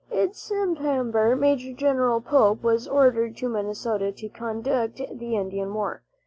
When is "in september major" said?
0.09-1.73